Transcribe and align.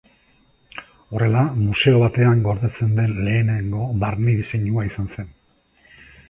Horrela, 1.17 1.43
museo 1.65 1.99
batean 2.03 2.41
gordetzen 2.47 2.95
den 3.01 3.13
lehenengo 3.27 3.85
barne-diseinua 4.05 4.89
izan 4.91 5.13
zen. 5.19 5.31